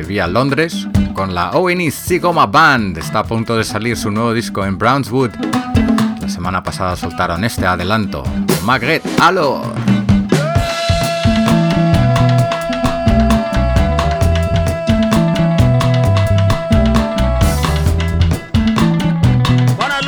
vía 0.03 0.27
Londres 0.27 0.87
con 1.13 1.33
la 1.33 1.51
ONE 1.51 1.91
Sigoma 1.91 2.45
Band. 2.45 2.97
Está 2.97 3.19
a 3.19 3.23
punto 3.23 3.55
de 3.57 3.63
salir 3.63 3.97
su 3.97 4.11
nuevo 4.11 4.33
disco 4.33 4.65
en 4.65 4.77
Brownswood. 4.77 5.31
La 6.21 6.29
semana 6.29 6.63
pasada 6.63 6.95
soltaron 6.95 7.43
este 7.43 7.65
adelanto. 7.65 8.23
Magret, 8.63 9.03
alo. 9.19 9.61
Bwana 19.77 19.99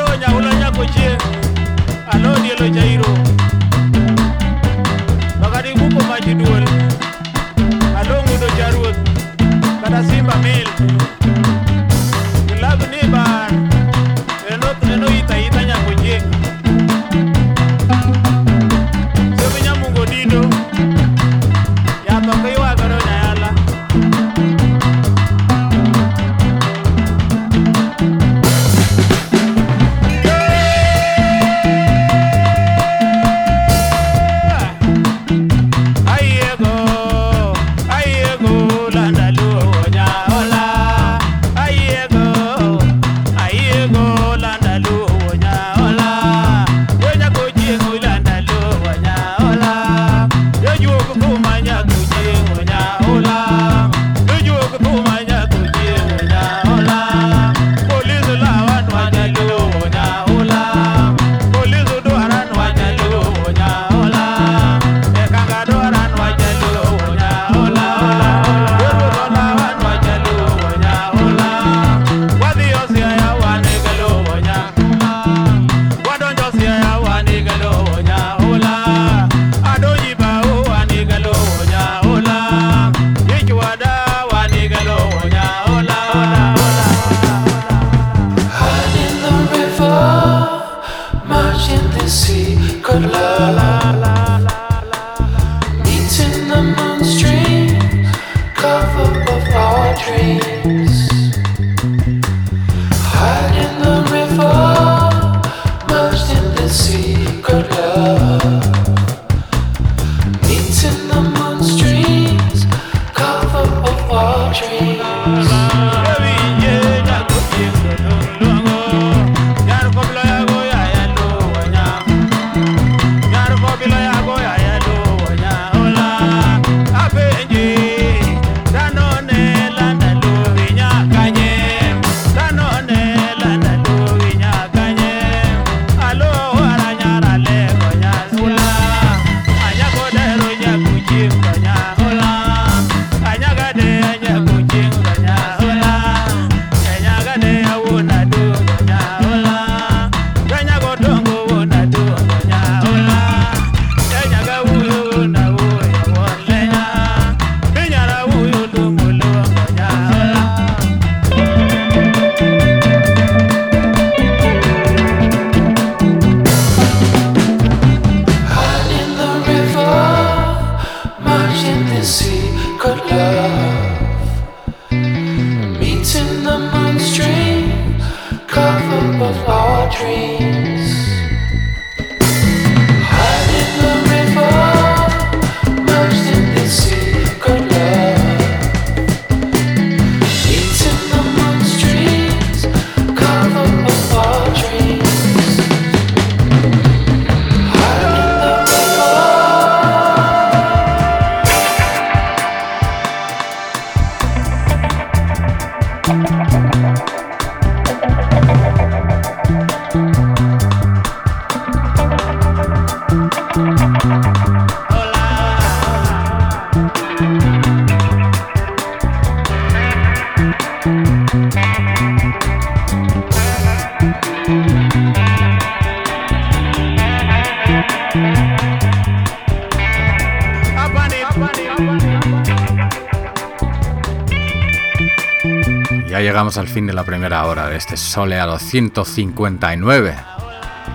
al 236.58 236.68
fin 236.68 236.88
de 236.88 236.93
la 236.93 237.04
primera 237.04 237.45
hora 237.45 237.70
de 237.70 237.78
este 237.78 237.95
soleado 237.95 238.58
159. 238.60 240.16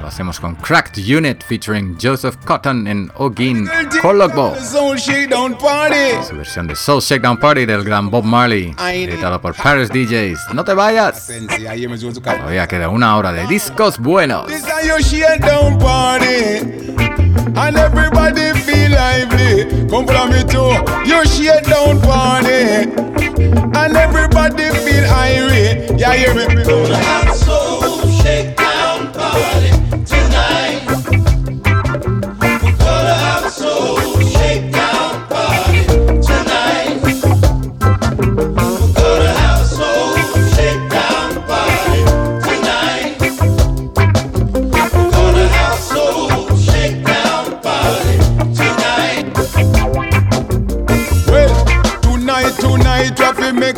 Lo 0.01 0.09
hacemos 0.09 0.39
con 0.41 0.55
Cracked 0.57 1.03
Unit 1.03 1.43
featuring 1.45 1.97
Joseph 2.01 2.37
Cotton 2.45 2.87
en 2.87 3.11
Ogin 3.17 3.69
Cologbo. 4.03 4.55
Su 6.29 6.37
versión 6.37 6.67
de 6.67 6.77
Soul 6.77 7.01
Shakedown 7.01 7.39
Party 7.39 7.65
del 7.65 7.85
gran 7.85 8.11
Bob 8.11 8.25
Marley, 8.25 8.75
editado 8.79 9.41
por 9.41 9.55
Paris 9.55 9.89
DJs. 9.89 10.55
No 10.55 10.65
te 10.65 10.75
vayas. 10.75 11.31
Todavía 12.23 12.67
queda 12.67 12.89
una 12.89 13.17
hora 13.17 13.33
de 13.33 13.47
discos 13.47 13.99
buenos. 13.99 14.51
and 17.57 17.77
everybody 17.79 18.53
feel 18.61 18.91
lively. 18.91 19.89
Come 19.89 20.07
from 20.07 20.31
me 20.31 20.45
shake 21.25 21.65
down 21.65 22.01
party, 22.01 23.16
and 23.39 23.97
everybody 23.97 24.71
feel 24.71 25.05
irate. 25.05 25.99
Yeah, 25.99 26.15
hear 26.15 26.35
me? 26.35 26.65
Gonna 26.65 26.97
have 26.97 27.35
soul 27.35 28.09
shake 28.11 28.57
down 28.57 29.13
party 29.13 29.86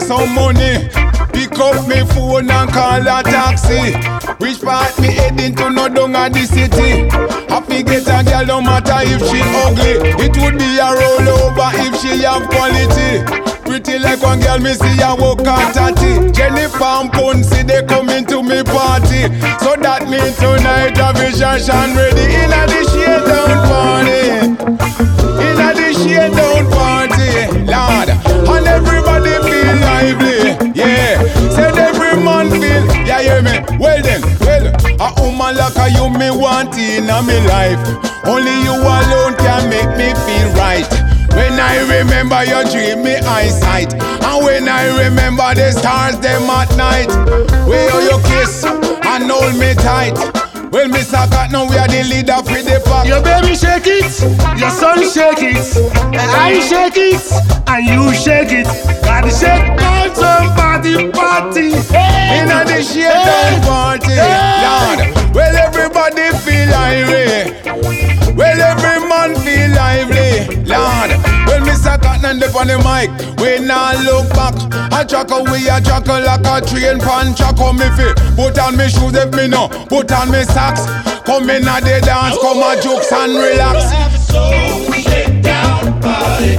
some 0.08 0.34
money. 0.34 0.88
Pick 1.36 1.52
up 1.60 1.86
me 1.86 2.00
phone 2.16 2.50
and 2.50 2.70
call 2.72 3.04
a 3.04 3.22
taxi. 3.22 3.92
Which 4.40 4.62
part 4.62 4.98
me 4.98 5.12
heading 5.12 5.54
to 5.56 5.68
no 5.68 5.86
down 5.88 6.16
at 6.16 6.32
the 6.32 6.48
city? 6.48 7.04
Happy 7.52 7.82
get 7.84 8.08
a 8.08 8.24
girl 8.24 8.46
no 8.46 8.62
matter 8.62 9.04
if 9.04 9.20
she 9.28 9.40
ugly. 9.62 10.00
It 10.24 10.34
would 10.40 10.56
be 10.56 10.80
a 10.80 10.88
rollover 10.96 11.70
if 11.84 12.00
she 12.00 12.24
have 12.24 12.48
quality. 12.48 13.20
Pretty 13.68 13.98
like 13.98 14.22
one 14.22 14.40
girl 14.40 14.58
me 14.58 14.72
see 14.72 14.96
a 15.04 15.14
walk 15.14 15.44
at 15.44 15.74
tatty. 15.76 16.32
Jennifer 16.32 16.84
and 16.84 17.12
Ponce 17.12 17.50
they 17.68 17.84
coming 17.84 18.24
to 18.32 18.42
me 18.42 18.64
party. 18.64 19.28
So 19.60 19.76
that 19.76 20.08
means 20.08 20.40
tonight 20.40 20.96
a 20.96 21.12
vision 21.12 21.60
shine 21.60 21.92
ready 21.94 22.24
in 22.32 22.48
a 22.48 22.64
the 22.64 22.80
shade 22.88 23.24
down 23.28 23.52
party. 23.68 24.24
In 25.44 25.60
a 25.60 25.68
the 25.76 25.88
shade 26.00 26.32
down 26.32 26.64
party, 26.72 27.28
Lord, 27.68 28.08
and 28.56 28.66
everybody 28.66 28.97
Well 33.78 34.02
then, 34.02 34.22
well, 34.40 34.66
a 35.00 35.08
woman 35.20 35.56
like 35.56 35.76
a 35.76 35.90
you 35.90 36.08
me 36.10 36.30
want 36.30 36.76
in 36.76 37.08
a 37.08 37.22
me 37.22 37.38
life. 37.46 37.80
Only 38.26 38.54
you 38.62 38.74
alone 38.74 39.34
can 39.36 39.68
make 39.70 39.90
me 39.96 40.12
feel 40.26 40.48
right. 40.54 40.88
When 41.32 41.54
I 41.60 41.78
remember 41.86 42.42
your 42.44 42.64
dreamy 42.64 43.16
eyesight, 43.16 43.94
and 43.94 44.44
when 44.44 44.68
I 44.68 45.06
remember 45.06 45.54
the 45.54 45.72
stars 45.72 46.18
them 46.18 46.42
at 46.50 46.70
night, 46.76 47.10
where 47.66 48.02
you 48.02 48.18
kiss 48.24 48.64
and 48.64 49.30
hold 49.30 49.56
me 49.58 49.74
tight. 49.74 50.47
Well, 50.70 50.86
Mr. 50.88 51.24
Cat, 51.30 51.50
now 51.50 51.64
we 51.68 51.76
are 51.78 51.88
the 51.88 52.04
leader 52.04 52.36
for 52.44 52.60
the 52.60 52.80
pack. 52.84 53.06
Your 53.08 53.22
baby 53.22 53.56
shake 53.56 53.86
it, 53.86 54.04
your 54.60 54.70
son 54.70 55.00
shake 55.08 55.40
it, 55.42 55.76
and 56.12 56.30
I 56.36 56.60
shake 56.60 56.96
it, 56.96 57.24
and 57.66 57.86
you 57.86 58.12
shake 58.12 58.52
it. 58.52 58.66
Gotta 59.02 59.30
shake 59.30 59.64
down 59.78 60.14
some 60.14 60.54
party 60.54 61.08
party. 61.10 61.68
In 61.72 62.52
a 62.52 62.64
the 62.68 62.82
shade 62.84 63.08
down 63.08 63.62
party, 63.64 64.16
Lord. 64.20 65.34
Well, 65.34 65.56
everybody 65.56 66.28
feel 66.44 66.72
irate. 66.74 67.64
Well, 68.36 68.60
every 68.60 69.08
man 69.08 69.34
feel 69.40 69.70
lively, 69.74 70.64
Lord. 70.66 71.37
Well, 71.88 71.96
Mr. 71.96 72.02
Cotton 72.02 72.42
up 72.42 72.54
on 72.54 72.66
the 72.66 72.76
mic, 72.84 73.08
we 73.40 73.64
now 73.66 73.96
look 74.02 74.28
back. 74.30 74.54
I 74.92 75.04
track 75.04 75.30
we 75.50 75.70
I 75.70 75.80
track 75.80 76.06
like 76.06 76.44
a 76.44 76.66
train 76.66 76.98
pan 77.00 77.32
on 77.60 77.76
me 77.76 77.88
feet. 77.96 78.14
Put 78.36 78.58
on 78.58 78.76
me 78.76 78.88
shoes 78.88 79.14
if 79.14 79.32
me 79.32 79.48
no, 79.48 79.68
put 79.88 80.12
on 80.12 80.30
me 80.30 80.44
socks. 80.44 80.84
Come 81.24 81.48
in 81.48 81.66
at 81.66 81.80
the 81.80 82.00
dance, 82.04 82.36
come 82.40 82.60
a 82.60 82.80
jokes 82.82 83.10
and 83.12 83.32
relax. 83.32 83.88
Shake 85.02 85.42
down 85.42 86.00
party 86.02 86.56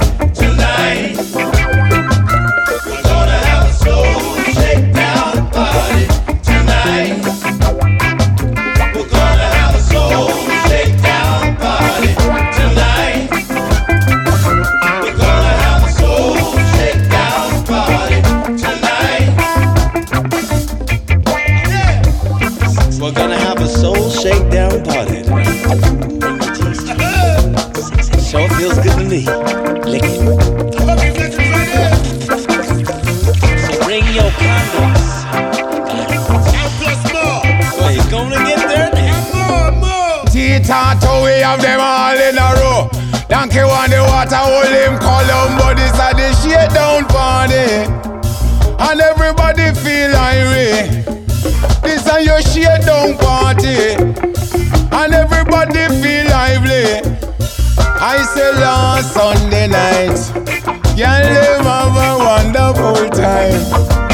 eat 40.56 40.66
hot, 40.66 41.00
we 41.22 41.40
have 41.40 41.60
them 41.62 41.80
all 41.80 42.16
in 42.16 42.36
a 42.36 42.48
row. 42.58 42.90
Donkey 43.28 43.62
want 43.62 43.90
the 43.90 44.02
water, 44.02 44.42
hold 44.42 44.74
him 44.74 44.98
Columbo. 44.98 45.74
This 45.74 45.94
a 45.94 46.10
the 46.14 46.28
shakedown 46.42 47.04
party, 47.06 47.86
and 48.78 49.00
everybody 49.00 49.70
feel 49.82 50.14
irate. 50.14 51.06
This 51.82 52.06
a 52.10 52.22
your 52.22 52.42
shakedown 52.42 53.16
party, 53.18 53.94
and 54.92 55.14
everybody 55.14 55.86
feel 56.02 56.26
lively. 56.30 57.00
I 58.02 58.22
say 58.34 58.52
last 58.60 59.14
Sunday 59.14 59.68
night, 59.68 60.18
can 60.96 61.22
live 61.34 61.64
have 61.64 61.96
a 61.96 62.10
wonderful 62.18 63.08
time. 63.10 64.09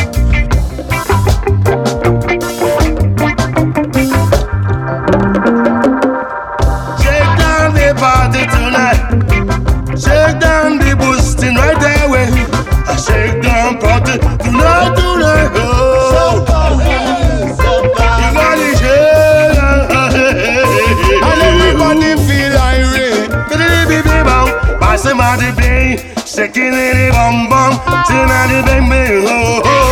Tonight, 14.06 14.94
tonight. 14.96 15.50
Oh. 15.56 16.44
You 18.20 18.28
got 18.34 18.58
it, 18.58 18.74
shake. 18.78 19.58
And 21.26 21.40
everybody 21.42 22.10
feel 22.26 22.56
irate. 22.56 23.30
Pass 24.80 25.04
him 25.04 25.20
out 25.20 25.38
the 25.38 25.50
bay, 25.56 25.96
shaking 26.24 26.72
it, 26.74 27.12
bum 27.12 27.48
bum, 27.48 27.72
tonight 28.06 28.48
the 28.52 28.60
baby. 28.66 29.26
Oh, 29.28 29.62
oh. 29.64 29.85